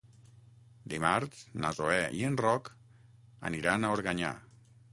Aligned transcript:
Dimarts 0.93 1.43
na 1.65 1.71
Zoè 1.79 1.99
i 2.21 2.25
en 2.29 2.39
Roc 2.45 2.73
aniran 3.51 3.87
a 3.87 3.93
Organyà. 3.99 4.33